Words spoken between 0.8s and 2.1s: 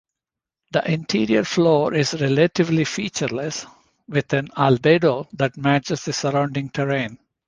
interior floor